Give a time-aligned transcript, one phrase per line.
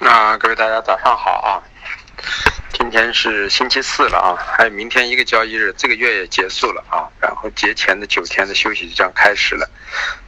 [0.00, 1.58] 那各位大家早上好啊！
[2.72, 7.02] 今天是星期四了啊，还有明天一个交易日，这个月也结束了啊。
[7.20, 9.68] 然后节前的九天的休息就这样开始了。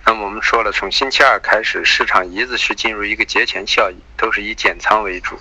[0.05, 5.39] 那么我们说了，从星期二开始，市场一直是进入一个节前效益，都是以减仓为主。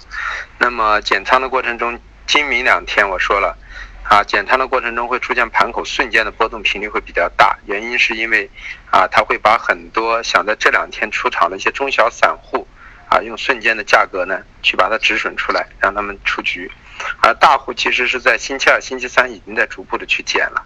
[0.59, 3.57] 那么减仓的过程中，今明两天我说了
[4.03, 8.47] 啊，减仓的过程中会出现盘口瞬间的波动频率会比较大，原因是因为
[8.91, 12.67] 啊，它会把很多想在这两天出场的一些中小散户。
[13.09, 16.71] 啊，用瞬间的价格呢，去把它止损出来，让他们出局。
[17.21, 20.63] 而大户其实是在星期二、星期三已经在逐步的去减了，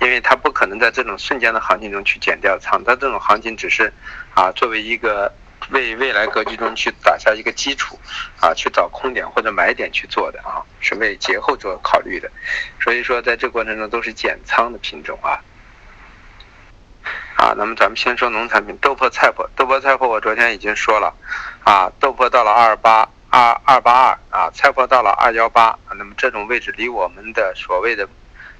[0.00, 3.92] 因为他不可能在这种瞬间的行情中去减掉仓，他这种行情只是
[4.34, 5.32] 啊，作为一个
[5.70, 7.98] 为未来格局中去打下一个基础，
[8.40, 12.28] 啊，去找空点或者买点去做的啊，是为节后做考虑的。
[12.80, 15.38] 所以说，在这过程中都是减仓的品种啊。
[17.36, 19.46] 啊，那么咱们先说农产品豆粕、菜粕。
[19.54, 21.14] 豆粕、菜粕，我昨天已经说了，
[21.64, 28.08] 啊，豆粕到了二八二二八二啊，菜粕到了二幺八，那么这种位置离我们的所谓的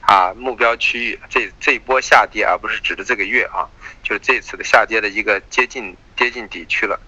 [0.00, 3.66] 啊目标区域，这这一波下跌，而不是指的这个月啊，
[4.03, 6.98] 就是这次的下跌的一个接近接近底区了，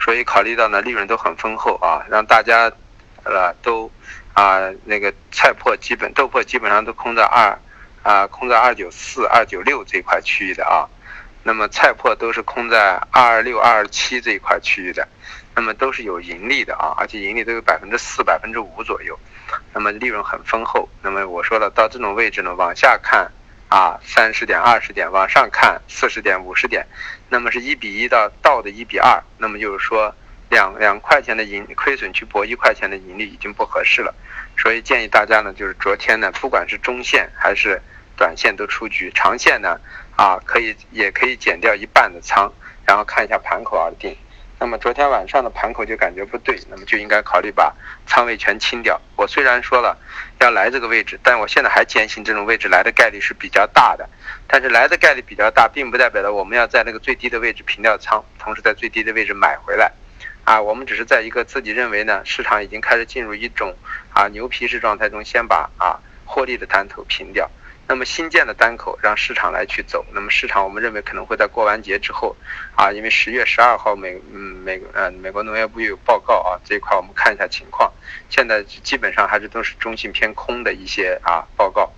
[0.00, 2.70] 所以考虑到呢利润都很丰厚啊，让大家
[3.24, 3.90] 呃都
[4.32, 7.58] 啊那个菜粕基本豆粕基本上都空在二
[8.06, 10.86] 啊空在二九四二九六这块区域的啊。
[11.42, 15.06] 那么菜粕都是空在二二六、二二七这一块区域的，
[15.54, 19.16] 那么都是有盈利的啊，而且盈利都有百分之四、百分之五左右，
[19.72, 20.88] 那么利润很丰厚。
[21.02, 23.30] 那么我说了，到这种位置呢，往下看
[23.68, 26.84] 啊，三十点、二十点，往上看四十点、五十点，
[27.28, 30.12] 那么是一比一到到的一比二，那么就是说
[30.50, 34.12] 两两块钱的盈亏损去博一块钱的盈利已经不合适了，
[34.58, 37.80] 所以建议大家呢，就是昨天呢，不管是中线还是
[38.16, 39.78] 短线都出局，长线呢。
[40.16, 42.50] 啊，可以，也可以减掉一半的仓，
[42.86, 44.16] 然后看一下盘口而定。
[44.58, 47.70] 那么昨天晚上的盘口就感觉不对，那么就应该考虑把
[48.06, 48.98] 仓位全清掉。
[49.14, 49.94] 我虽然说了
[50.40, 54.08] 要来这个位置，但我现在还坚信这种位置来的概率是比较大的。
[54.46, 59.92] 但是来的概率比较大，并不代表着我们要在那个最低的位置平掉仓，同时在最低的位置买回来。
[60.44, 63.76] 啊，我们只是在一个自己认为呢，市场已经开始进入一种
[64.14, 67.50] 啊牛皮式状态中，先把啊获利的单头平掉。
[67.88, 72.34] 那么新建的单口让市场来去走，那么市场我们认为可能会在过完节之后，
[72.74, 77.92] 啊，因为十月十二号美嗯美呃美国农业部有报告啊，这一块我们看一下情况，
[78.28, 81.92] 现在基本上还是都是中性偏空的一些啊报告，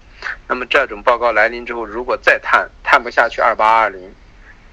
[0.47, 4.15] 那么这种报告来临之后，如果再探探不下去二八二零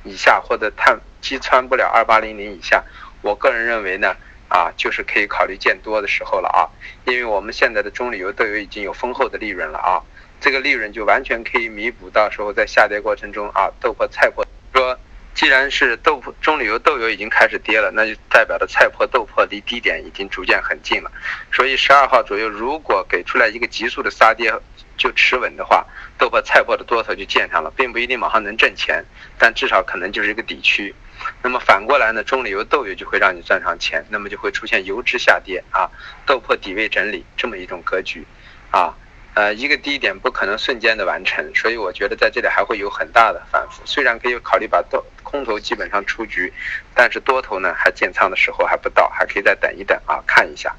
[0.03, 2.83] 以下，或者探击穿不了二八零零以下，
[3.21, 4.13] 我个人认为呢，
[4.49, 6.67] 啊就是可以考虑见多的时候了啊，
[7.05, 10.03] 因为我们现在的中旅游都有已经有丰厚的利润了啊。
[10.45, 14.45] 这个利润就完全可以弥补，到时候在下跌过程中啊，豆粕、菜粕
[14.75, 14.95] 说，
[15.33, 21.11] 既然是豆粕中旅游豆油已经开始跌了，那就代表着菜粕、豆粕离低点已经逐渐很近了。
[21.51, 24.53] 所以十二号左右，如果给出来一个急速的杀跌
[24.95, 25.83] 就持稳的话，
[26.15, 29.03] 豆粕、菜粕的多头就建上了，并不一定马上能挣钱，
[29.39, 30.93] 但至少可能就是一个底区。
[31.41, 35.89] 那么反过来呢，中旅游豆油就会让你赚上钱，那么就会出现油脂下跌啊，
[36.23, 38.23] 豆粕底位整理这么一种格局
[38.69, 38.93] 啊。
[39.35, 43.81] 呃，一个低点不可能瞬间的完成，所以我觉得在这里还会有很大的反复。
[43.85, 46.51] 虽然可以考虑把多空头基本上出局，
[46.93, 50.73] 但是多头呢还建仓的时候还不到，还可以再等一等啊，看一下。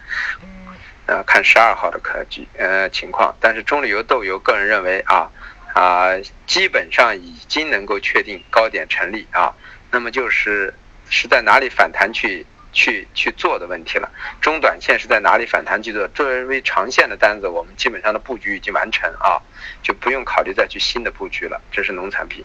[1.04, 5.30] 呃，看十二号的格局呃情况，但是中旅游豆油个人认为啊
[5.74, 6.08] 啊，
[6.46, 9.54] 基本上已经能够确定高点成立啊，
[9.90, 10.74] 那么就是
[11.10, 12.46] 是在哪里反弹去。
[12.76, 16.06] 去去做的问题了，中短线是在哪里反弹去做？
[16.09, 19.41] 作为长线的单子，我们基本上的布局已经完成啊，
[19.82, 21.59] 就不用考虑再去新的布局了。
[21.72, 22.44] 这是农产品。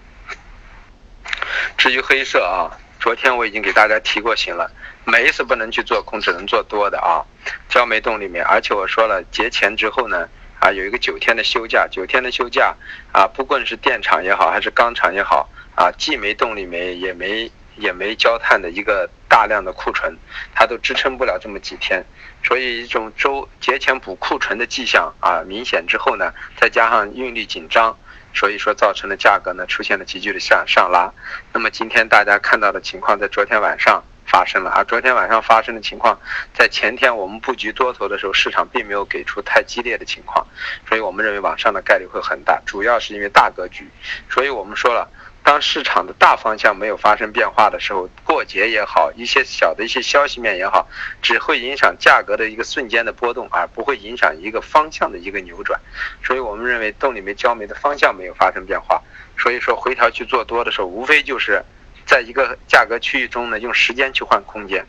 [1.77, 4.71] 至于黑色啊，昨天我已经给大家提过醒了，
[5.03, 7.21] 煤是不能去做空，只能做多的啊。
[7.67, 12.73] 焦煤洞里面，而且我说了，节前之后呢，啊有一个九天的休假，九天的休假
[13.11, 17.51] 啊，不管是电厂也好，还是钢厂也好啊，既煤洞里面也没。
[17.77, 20.15] 也没焦炭的一个大量的库存，
[20.53, 22.03] 它都支撑不了这么几天，
[22.43, 27.97] 所以一种周节前补库存的迹象啊明显之后呢，再加上运力紧张，
[28.33, 31.11] 所以说造成的价格呢出现了急剧的向上拉。
[31.53, 36.19] 那么今天大家看到的情况，在昨天晚上发生了啊，昨天晚上发生的情况，
[36.53, 40.45] 在前天我们布局多头的时候，市场并没有给出太激烈的情况，
[40.87, 43.87] 所以我们认为往上的概率会很大，主要是因为大格局，
[44.29, 45.09] 所以我们说了。
[45.43, 50.87] 当市场的大方向没有发生变化的时候，过节也好，一些小的一些消息面也好，
[51.21, 55.79] 只会影响价格的一个瞬间的波动，而不会影响一个方向的一个扭转。
[56.23, 59.01] 所以我们认为动力煤、焦煤的方向没有发生变化，
[59.37, 61.63] 所以说回调去做多的时候，无非就是
[62.05, 64.85] 在一个价格区域中呢，用时间去换空间。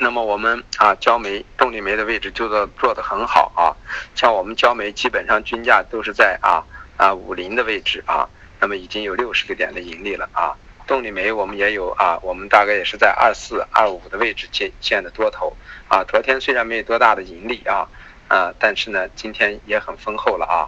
[0.00, 3.70] 那么我们啊，焦煤、动力煤的位置就做做的很好啊。
[4.16, 6.64] 像我们焦煤基本上均价都是在啊
[6.96, 8.28] 啊五零的位置啊，
[8.64, 10.56] 那么已经有六十个点的盈利了啊。
[10.86, 15.54] 动力煤我们也有啊，我们大概也是在二四、二五的位置建建的多头
[15.86, 16.02] 啊。
[16.04, 17.86] 昨天虽然没有多大的盈利啊
[18.26, 20.64] 啊，但是呢，今天也很丰厚了啊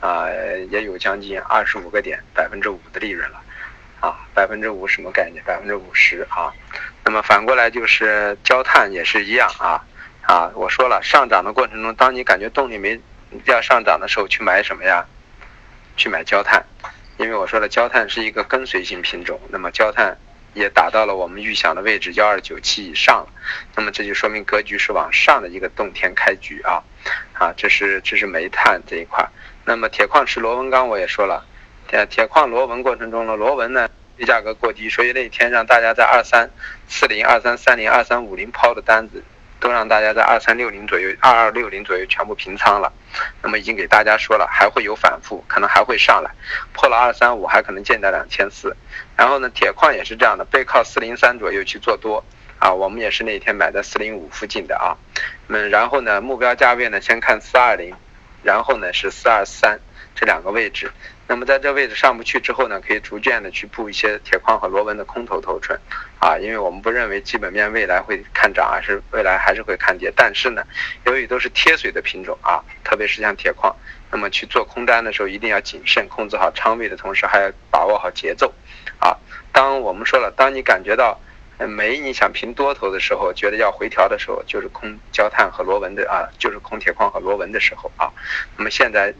[0.00, 0.24] 啊，
[0.70, 3.42] 也有将近二十五个点，百分之五的利润了。
[4.00, 5.44] 啊，百分之五什么概念？
[5.44, 6.50] 百分之五十啊。
[7.04, 9.84] 那么反过来就是焦炭也是一样啊
[10.22, 10.50] 啊。
[10.54, 12.98] 我说了，上涨的过程中，当你感觉动力煤
[13.44, 15.04] 要上涨的时候，去买什么呀？
[15.96, 16.64] 去买焦炭，
[17.16, 19.40] 因为我说了，焦炭是一个跟随性品种。
[19.48, 20.16] 那么焦炭
[20.52, 23.28] 也达到了我们预想的位置幺二九七以上了。
[23.76, 26.82] 那么这就说明格局是往上的一个洞天开局啊
[27.32, 27.52] 啊。
[27.56, 29.28] 这是这是煤炭这一块。
[29.64, 31.44] 那么铁矿石螺纹钢我也说了。
[31.86, 33.88] 铁铁矿螺纹过程中呢，螺纹呢
[34.26, 36.50] 价格过低，所以那天让大家在二三
[36.88, 39.22] 四零、二三三零、二三五零抛的单子，
[39.64, 42.92] 都让大家在二三六零左右、二二六零左右全部平仓了。
[43.42, 46.30] 那么已经给大家说了，还会有反复，可能还会上来，
[46.74, 48.76] 破了二三五还可能见到两千四。
[49.16, 52.22] 然后呢，铁矿也是这样的，背靠四零三左右去做多
[52.58, 54.92] 啊，我们也是那天买的四零五附近的啊。
[55.48, 57.94] 嗯，然后呢，目标价位呢，先看四二零，
[58.42, 59.80] 然后呢是四二三
[60.14, 60.92] 这两个位置。
[61.26, 65.80] 那么在这位置上不去之后呢，可以逐渐的去布一些铁矿和螺纹的空头头寸，
[66.24, 70.10] 啊，因为我们不认为基本面未来会看涨，而是未来还是会看跌。
[70.16, 70.62] 但是呢，
[71.04, 73.76] 由于都是贴水的品种啊，特别是像铁矿，
[74.10, 78.50] 那么去做空单的时候一定要谨慎，控制好仓位的同时还要把握好节奏，
[78.98, 79.14] 啊，
[79.52, 81.20] 当我们说了，当你感觉到
[81.58, 88.08] 煤你想平多头的时候，觉得要回调的时候，就是空焦炭和螺纹的啊，就是空铁矿和螺纹的时候啊。
[88.56, 89.12] 那么现在。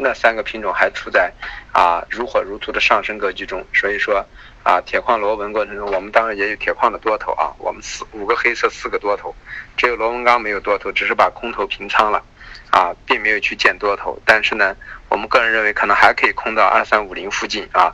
[0.00, 1.32] 那三个品种还处在
[1.72, 4.24] 啊如火如荼的上升格局中，所以说
[4.62, 9.34] 啊铁矿螺纹过程中，我们当然也有铁矿的多头啊，我们四五个黑色四个多头，
[9.76, 12.22] 只有螺纹钢没有多头，只是把空头平仓了
[12.70, 14.16] 啊，并没有去建多头。
[14.24, 14.76] 但是呢，
[15.08, 17.92] 我们个人认为可能还可以空到二三五零附近啊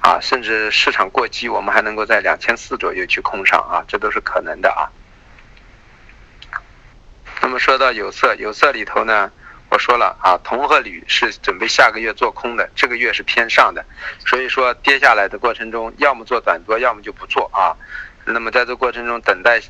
[0.00, 4.92] 啊，甚至市场过激，我们还能够在两千四左右去空上啊，这都是可能的啊。
[7.40, 9.32] 那么说到有色，有色里头呢。
[9.70, 13.84] 我说了啊，铜和铝是准备下个月做空的，这个月是偏上的，
[14.18, 17.76] 所以说跌下来的过程中，要么做短多，要么就不做啊。
[18.24, 19.60] 那么在这过程中等待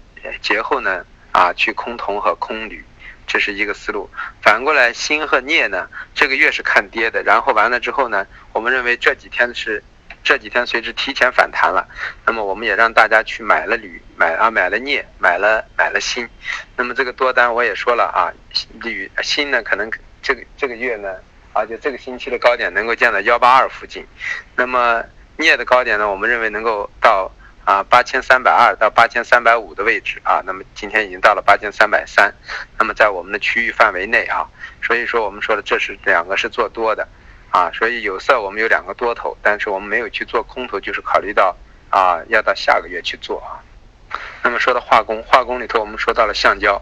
[0.41, 2.85] 节后呢，啊，去空铜和空铝，
[3.27, 4.09] 这是一个思路。
[4.41, 9.83] 反过来锌和镍呢，这个月是看跌的，然后完了之后呢，我们认为这几天是。
[10.25, 11.89] 这几天随之提前反弹了，
[12.27, 16.29] 那么我们也让大家去买了铝，买啊买了镍，买了买了锌，
[16.77, 18.29] 那么这个多单我也说了啊，
[18.83, 21.15] 铝锌呢可能这个这个月呢，
[21.55, 24.07] 啊就这个星期的高点能够见到幺八二附近，
[24.55, 25.03] 那么
[25.37, 27.31] 镍的高点呢，我们认为能够到
[27.65, 32.31] 啊八千三百二到八千三百五的位置啊，那么今天已经到了八千三百三，
[32.79, 34.47] 那么在我们的区域范围内啊，
[34.83, 37.09] 所以说我们说的这是两个是做多的。
[37.51, 41.57] 啊，所以有色我们有两个多头，但是我们没有去做空头，就是考虑到
[41.91, 43.61] 啊，要到下个月去做啊。
[44.43, 46.81] 那么说到化工，化工里头我们说到了橡胶，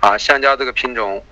[0.00, 1.24] 啊，橡胶这个品种，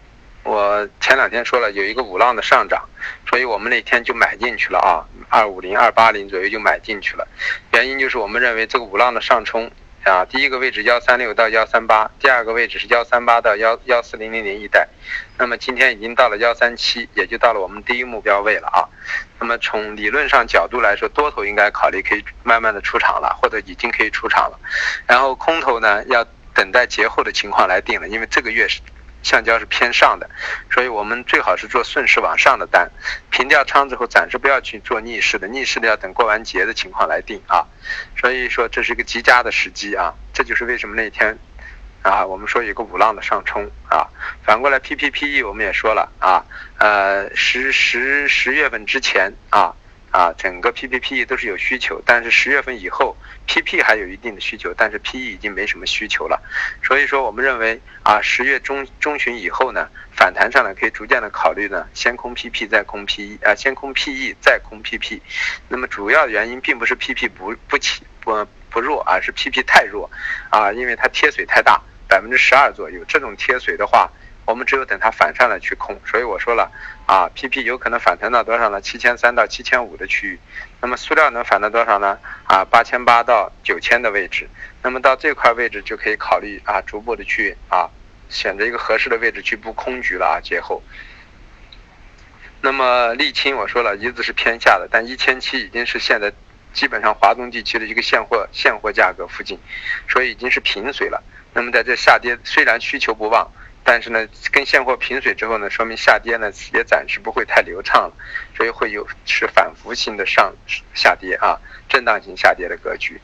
[0.43, 2.89] 我前两天说了有一个五浪的上涨，
[3.29, 7.27] 所以我们那天就买进去了啊，二五零、二八零左右就买进去了，
[7.73, 9.71] 原因就是我们认为这个五浪的上冲。
[10.11, 14.89] 啊，第一个位置幺三六到幺三八，第二个位置是幺三八到幺幺四零零零一带，
[15.37, 18.87] 那么今天已经到了幺三七，也就到了我们第一目标位了啊。
[19.41, 24.59] 那么从理论上角度来说，多头应该考虑可以慢慢的出场了，或者已经可以出场了，
[25.09, 28.81] 然后空头呢要等待节后的情况来定了，因为这个月是。
[29.27, 30.31] 橡胶是偏上的，
[30.71, 32.89] 所以我们最好是做顺势往上的单，
[33.29, 37.67] 平掉仓之后暂时不要去做逆势的，逆势的要等过完节的情况来定啊。
[38.17, 41.37] 所以说这是一个极佳的时机啊，这就是为什么那天
[42.03, 44.07] 啊我们说有个五浪的上冲啊。
[44.45, 46.47] 反过来 P P P E 我们也说了啊，
[46.79, 49.75] 呃十十十月份之前啊。
[50.17, 53.15] 啊，整个 P P P 都是有需求，但是十月份以后
[53.47, 56.43] P P 还有一定的需求，但是 P E 已经没什么需求了。
[56.83, 65.21] 所以说，我们认为啊，十月中中旬以后呢，反弹上来可以逐渐的考虑呢，先空 P P 再空 P E 啊，先空 P E 再空 P P。
[65.69, 70.11] 那么主要原因并不是 P P 不不起不不弱，而是 P P 太弱
[70.49, 74.11] 啊，因为它贴水太大，百分之十二左右，这种贴水的话。
[74.47, 76.71] 我们只有等它反上来去空，所以我说了
[77.05, 78.81] 啊，PP 有可能反弹到多少呢？
[78.81, 80.41] 七千三到七千五的区域，
[80.81, 82.17] 那么塑料能反到多少呢？
[82.45, 84.49] 啊，八千八到九千的位置，
[84.83, 87.91] 那么到这块位置就可以考虑啊，逐步的去啊，
[88.29, 90.81] 选择一个合适的位置去布空局了啊，节后。
[92.63, 96.33] 那么沥青我说了一直是偏下的，但一千七已经是现在
[96.73, 99.59] 基本上华东地区的一个现货现货价格附近，
[100.09, 101.23] 所以已经是平水了。
[101.53, 103.51] 那么在这下跌，虽然需求不旺，
[103.89, 108.13] 但是呢，跟现货平水之后呢，说明下跌呢也暂时不会太流畅了，
[108.57, 110.53] 所以会有是反复性的上
[110.93, 111.57] 下跌啊，
[111.89, 113.21] 震荡型下跌的格局。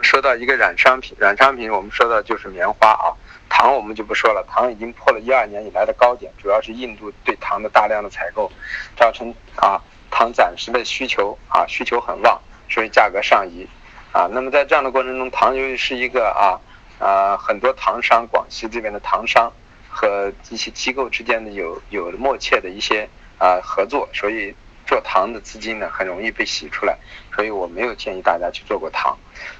[0.00, 3.14] 说到一个染商品，染商品我们说到就是棉花啊，
[3.48, 8.50] 糖我们就不说了，糖已经破了一二年以来的高点，主要是印度对糖的大量的采购，
[8.96, 13.64] 造成啊糖暂时的需求啊需求很旺，所以价格上移
[14.10, 14.28] 啊。
[14.32, 16.58] 那么在这样的过程中，糖由于是一个啊
[16.98, 19.52] 啊很多糖商，广西这边的糖商
[19.88, 23.08] 和一些机构之间的有有默契的一些
[23.38, 24.54] 啊合作，所以
[24.86, 26.96] 做糖的资金呢很容易被洗出来，
[27.34, 29.16] 所以我没有建议大家去做过糖。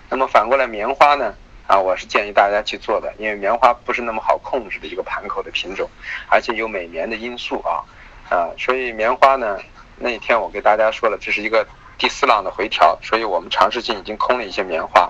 [0.08, 1.34] 那么反过来，棉花呢？
[1.68, 5.88] 啊，我是建议大家去做的，因为棉花不是那么好控制的一个盘口的品种，
[6.28, 7.80] 而且有美棉的因素啊，
[8.28, 9.58] 啊，所以棉花呢，
[9.96, 15.08] 那天我给大家说了，这是一个第四浪的回调，所以我们尝试性已经空了一些棉花。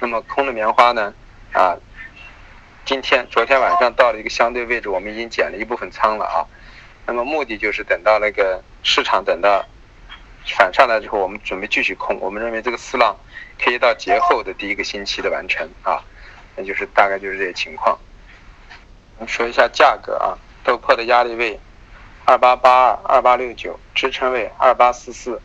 [0.00, 1.12] 那么空的棉花呢，
[1.52, 1.76] 啊，
[2.84, 6.46] 今天、昨天晚上到了一个相对位置，我们已经减了一部分仓了啊。
[7.06, 9.64] 那么目的就是等到那个市场等到
[10.44, 12.18] 反上来之后，我们准备继续空。
[12.20, 13.16] 我们认为这个四浪。
[13.60, 16.00] 可以到节后的第一个星期的完成啊，
[16.54, 17.98] 那就是大概就是这些情况。
[19.26, 21.58] 说一下价格啊，豆粕的压力位
[22.24, 25.40] 二八八二、二八六九，支撑位二八四四；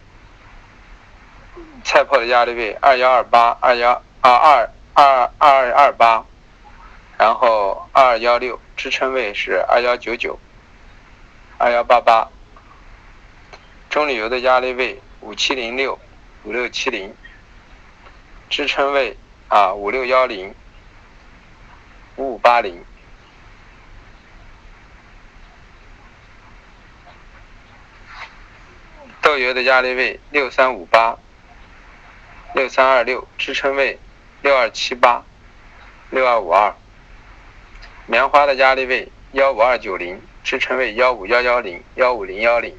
[1.84, 6.26] 菜粕的压力位二幺二八、二幺啊二二二二八，
[7.18, 10.40] 然后二幺六，支撑位是二幺九九、
[11.58, 12.30] 二幺八八；
[13.90, 16.00] 中榈油的压力位五七零六、
[16.44, 17.14] 五六七零。
[18.50, 20.54] 支撑位啊，五六幺零、
[22.18, 22.86] 五五八零。
[29.24, 31.18] 豆油的压力位六三五八、
[32.54, 33.98] 六三二六，支撑位
[34.44, 35.24] 六二七八、
[36.10, 36.76] 六二五二。
[38.08, 42.78] 棉花的压力位幺五二九零，支撑位幺五幺幺零、幺五零幺零。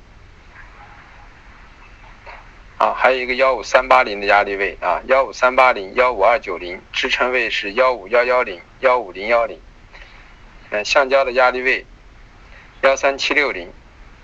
[2.76, 9.59] 啊，还有一个幺五三八零的压力位啊，幺五三八零、幺五二九零，支撑位是幺五幺幺零、幺五零幺零。
[10.68, 11.87] 嗯，橡胶的压力位
[12.83, 13.73] 幺三七六零、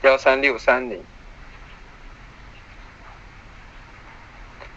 [0.02, 1.02] 幺三六三零，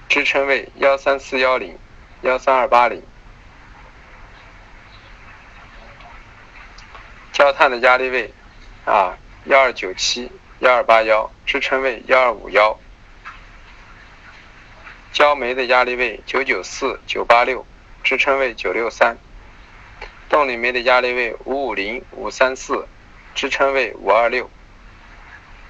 [0.08, 1.78] 支撑位幺三四幺零、
[2.24, 3.04] 幺三二八零。
[7.34, 8.34] 焦炭的压力位
[8.86, 12.80] 啊，幺二九七、幺二八幺，支撑位幺二五幺。
[15.12, 17.66] 焦煤的压力位九九四九八六，
[18.04, 19.18] 支撑位九六三；
[20.30, 22.88] 动力煤的压力位五五零五三四，
[23.36, 24.46] 支撑位五二六；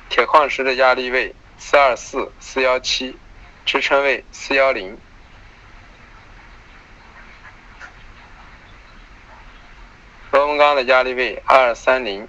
[0.08, 3.18] 铁矿石的压力位四二四四幺七，
[3.66, 4.96] 支撑位四幺零；
[10.54, 12.28] 螺纹钢的压力位二三零。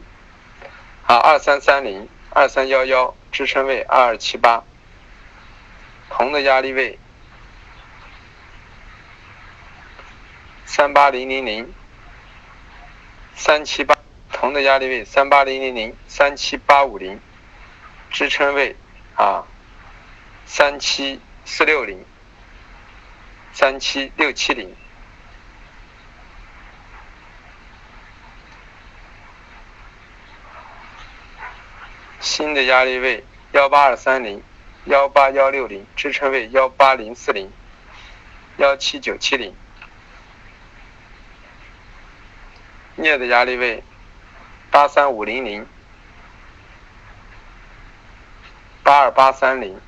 [1.07, 4.64] 啊二三三零二三幺幺，支撑位二二七八；
[6.09, 6.99] 铜的压力位。
[10.64, 11.75] 三八零零零，
[13.35, 13.95] 三七八，
[14.33, 17.21] 铜的压力位三八零零零，三七八五零，
[18.11, 18.75] 支撑位
[19.16, 19.45] 啊，
[20.47, 22.02] 三七四六零，
[23.52, 24.75] 三七六七零，
[32.25, 34.43] 新的压力位幺八二三零，
[34.87, 37.52] 幺八幺六零，支撑位幺八零四零，
[38.57, 39.54] 幺七九七零。
[42.97, 43.85] 镍的压力位
[44.71, 45.66] 八三五零零，
[48.83, 49.78] 八二八三零，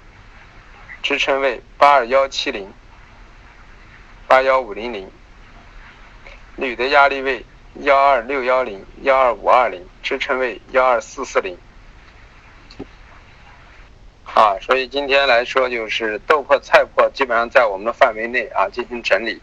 [1.03, 2.71] 支撑位八二幺七零，
[4.29, 5.11] 八幺五零零。
[6.57, 11.57] 铝的压力位幺二六幺零，幺二五二零，支撑位幺二四四零。
[14.37, 19.41] 啊，所以今天来说，就是豆粕、菜粕基本上在我们的范围内啊进行整理。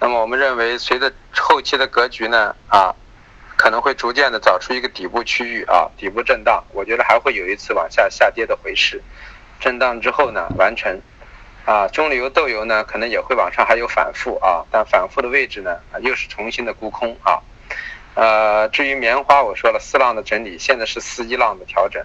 [0.00, 2.94] 那么我们认为，随着后期的格局呢，啊，
[3.58, 9.02] 可能会逐渐的找出一个底部区域啊，底部震荡，我觉得还会有一次往下下跌的回势，
[9.60, 10.98] 震荡之后呢，完成，
[11.66, 17.36] 啊，棕榈油豆油呢，可能也会往上还有反复啊，但反复的位置呢，又是重新的沽空啊，
[18.14, 22.02] 呃，至于棉花，我说了四浪的整理，现在是四一浪的调整，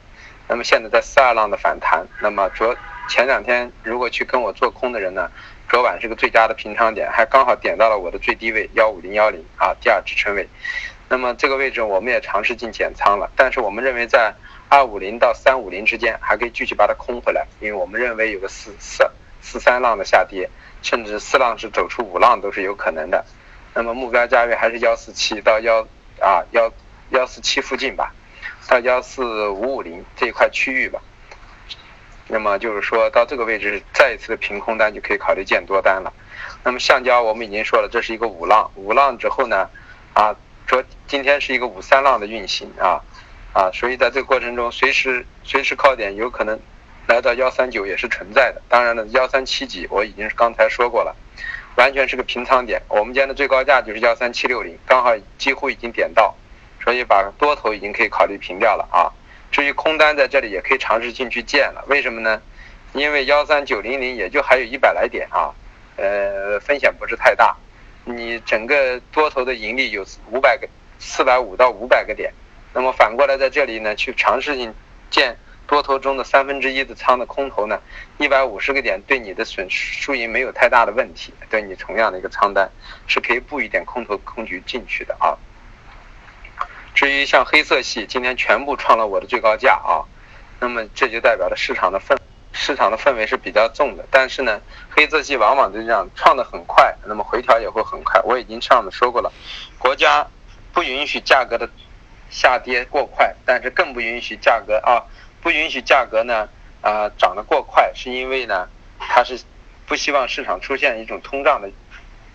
[0.47, 2.75] 那么现在在四二浪的反弹，那么昨
[3.09, 5.29] 前两天如果去跟我做空的人呢？
[5.69, 10.47] 昨晚是个最佳的平仓点，还刚好点到了我的最低位幺五零幺零啊，第二支撑位。
[11.09, 14.33] 那么这个位置我们也尝试进减仓了，但是我们认为在
[14.69, 19.05] 二五零到三五零之间还可以继续把它空回来，因为我们认为有个四四
[19.41, 20.49] 四三浪的下跌，
[20.81, 23.25] 甚至四浪是走出五浪都是有可能的。
[23.73, 25.85] 那么目标价位还是幺四七到幺
[26.21, 26.71] 啊幺
[27.09, 28.13] 幺四七附近吧，
[28.67, 30.99] 到幺四五五零这一块区域吧。
[32.27, 36.11] 那么就是说到这个位置，再一次的平空单就可以考虑建多单了。
[36.63, 39.69] 那么橡胶我们已经说了，这是一个五浪，五浪之后呢，
[40.13, 42.99] 啊，说今天是一个五三浪的运行啊，
[43.53, 46.59] 啊，所以在这个过程中，随时随时靠点有可能
[47.07, 48.61] 来到幺三九也是存在的。
[48.67, 51.15] 当然了，幺三七几我已经刚才说过了，
[51.77, 52.81] 完全是个平仓点。
[52.89, 56.35] 我们今天的最高价就是幺三七六零，刚好几乎已经点到，
[56.87, 59.11] 所以把多头已经可以考虑平掉了啊。
[59.51, 62.41] 至于空单在这里也可以尝试进去建了，为什么呢？
[62.93, 65.51] 因为幺三九零零也就还有一百来点啊，
[65.97, 67.53] 呃，风险不是太大。
[68.05, 70.65] 你整个多头的盈利有五百个、
[70.97, 72.31] 四百五到五百个点，
[72.73, 74.73] 那么反过来在这里呢，去尝试性
[75.09, 75.35] 建
[75.67, 77.81] 多头中的三分之一的仓的空头呢，
[78.17, 82.71] 一百五十个点对你的损输赢没有太大的问题，对你同样的一个仓单
[83.07, 85.35] 是可以布一点空头空局进去的啊。
[86.97, 90.01] 至于像黑色系，今天全部创了我的最高价啊，
[90.59, 92.17] 那么这就代表了市场的氛
[92.53, 94.03] 市场的氛围是比较重的。
[94.09, 98.19] 但是呢，黑色系往往就这样创的很快，那么回调也会很快。
[98.23, 99.31] 我已经上面说过了，
[99.77, 100.25] 国家
[100.73, 101.69] 不允许价格的
[102.31, 105.05] 下跌过快，但是更不允许价格啊
[105.43, 106.49] 不允许价格呢
[106.81, 109.39] 啊涨得过快，是因为呢它是
[109.85, 111.69] 不希望市场出现一种通胀的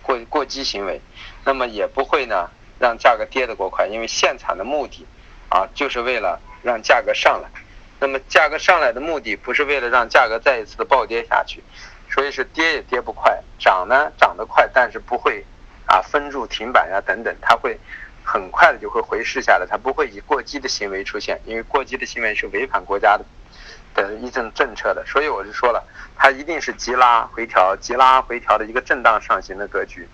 [0.01, 1.01] 过过激行为，
[1.43, 2.49] 那么也不会呢。
[2.83, 5.07] 让价格跌得过快，因为限产的目的，
[5.47, 7.47] 啊，就是为了让价格上来。
[7.97, 11.63] 那么价格上来的目的不是为了让价格再一次的暴跌下去，
[12.11, 15.45] 所以是跌也跌不快，涨呢涨得快，但是不会
[15.85, 17.79] 啊分住停板呀等等，它会
[18.21, 23.23] 很快的就会回市下来，它不会以过激的行为出现，因为过激的行为是违反国家的
[23.93, 25.05] 的一种政策的。
[25.05, 25.81] 所以我就说了，
[26.17, 30.05] 它一定是急拉回调、急拉回调的一个震荡上行的格局，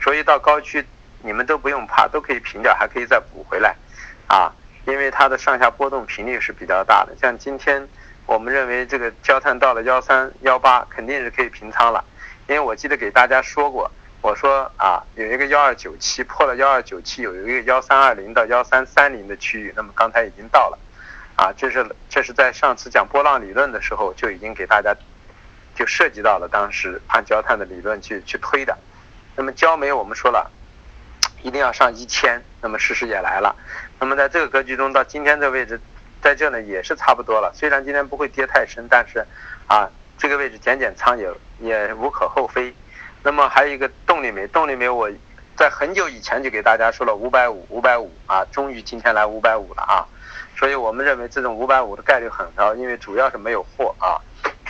[0.00, 0.84] 所以到高区。
[1.22, 3.74] 你们都不用怕，都可以平掉，还可以再补回来，
[4.28, 4.52] 啊，
[4.86, 7.14] 因为它的上下波动频率是比较大的。
[7.20, 7.86] 像今天，
[8.24, 12.04] 我们认为这个焦炭到了幺三幺八，肯定是可以平仓了，
[12.46, 13.90] 因为我记得给大家说过，
[14.22, 20.78] 我说啊，有一个幺二九七破了幺二九七，有一个幺三二零到幺三三零的区域，那么刚才已经到了，
[21.36, 24.94] 啊，这是这是在上次讲波浪理论的时候就已经给大家
[25.74, 28.78] 就涉及到了，当时按焦炭的理论去去推的，
[29.34, 30.50] 那么焦煤我们说了。
[31.42, 33.54] 一定要上一千，那么事实也来了。
[34.00, 35.80] 那么在这个格局中，到今天这位置，
[36.22, 37.52] 在这呢也是差不多了。
[37.54, 39.24] 虽然今天不会跌太深，但是
[39.66, 41.28] 啊，这个位置减减仓也
[41.60, 42.74] 也无可厚非。
[43.22, 45.10] 那么还有一个动力煤，动力煤我
[45.56, 50.06] 在很久以前就给大家说了五百五，五百五啊，终于今天来五百五了啊。
[50.56, 54.18] 所以我们认为这种五百五的概率很高，因为主要是没有货啊。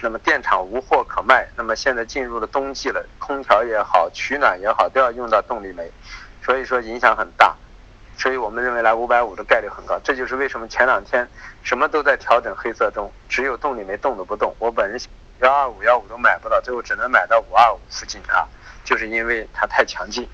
[0.01, 5.91] 那么电厂无货可卖，那么现在进入了冬季了，空调也好，取暖也好，都要用到动力煤。
[6.49, 7.55] 所以说影响很大，
[8.17, 11.29] 所以我们认为来五百五的概率很高，这就是为什么前两天
[11.63, 14.57] 什么都在调整黑色中，只有动力煤动都不动。
[14.59, 14.99] 我本人
[15.43, 18.49] 幺二五幺五都买不到，最后只能买到五二五附近啊，
[18.83, 20.27] 就是因为它太强劲。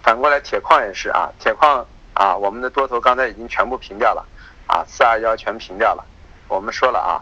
[0.00, 4.24] 反过来铁矿也是啊，铁矿啊，我们的多头刚才已经全部平掉了
[4.68, 6.06] 啊，四二幺全平掉了。
[6.46, 7.18] 我们说了啊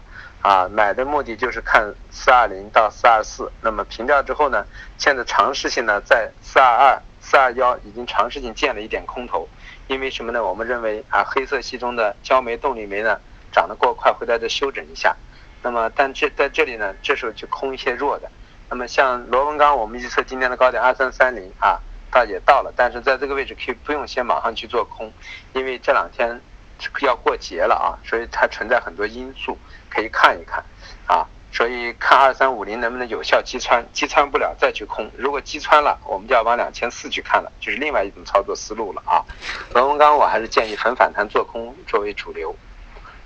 [0.47, 4.65] 啊，买的目的就是看四二零到四二四，那么平掉之后呢，
[4.97, 7.03] 现在尝试性呢在四二二。
[7.21, 9.49] 四二幺已经尝试性建了一点空头，
[9.89, 10.45] 因为什么呢？
[10.45, 13.19] 我们认为啊，黑色系中的焦煤、动力煤呢
[13.51, 15.17] 涨得过快，会在这休整一下。
[15.61, 18.31] 那么，但这在这里呢，这时候就空一些弱的。
[18.71, 21.81] 那么像螺纹钢，我们预测今天的高点二三三零啊，
[22.13, 25.13] 它也到了，但是在这个位置可以不用先马上去做空，
[25.53, 26.41] 因为这两天
[27.01, 29.57] 要过节了啊，所以它存在很多因素，
[29.89, 30.65] 可以看一看
[31.07, 31.27] 啊。
[31.53, 35.11] 所以看二三五零能不能有效击穿，击穿不了再去空。
[35.17, 39.25] 如果击穿了，我们就要往两千四去看了，就是另外一种操作思路了啊。
[39.73, 42.55] 螺纹钢我还是建议逢反弹做空作为主流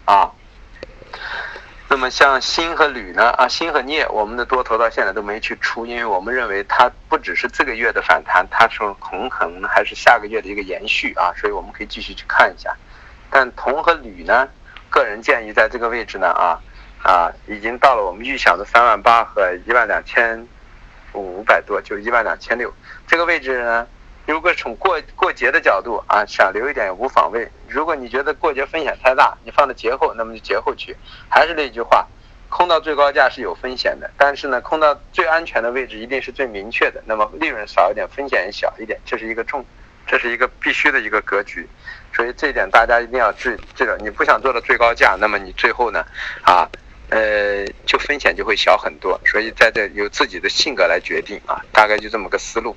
[0.04, 0.30] 啊。
[1.88, 12.72] 那么像锌和铝呢啊，锌和镍我们的多头到现在都没去出，因为我们认为它不只是这个月的反弹，它是很可能还是下个月的一个延续啊，所以我们可以继续去看一下。
[13.30, 14.48] 但铜和铝呢，
[14.88, 16.60] 个人建议在这个位置呢啊。
[17.02, 20.46] 啊，已经到了我们预想的三万八和一万两千
[21.14, 22.70] 五百多，就一万两千六
[23.06, 23.86] 这个位置呢。
[24.26, 27.32] 如果从过过节的角度啊，想留一点也无妨。
[27.32, 30.94] 位，如果你觉得过节风险太大，你放到节后，那么就节后去。
[31.30, 32.06] 还是那句话，
[32.50, 39.64] 空到最高价是有风险的，但是呢，空到最安全的位置一定是最明确的，那么利润少一点，风险也小一点，这是一个重，
[40.10, 41.66] 这是一个必须的一个格局。
[42.12, 43.56] 所以这一点大家一定要注意。
[43.76, 46.04] 这个你不想做到最高价，那么你最后呢，
[46.42, 46.68] 啊。
[47.12, 52.76] 呃，就风险就会小很多，所以在这由自己的性格来决定啊，大概就这么个思路。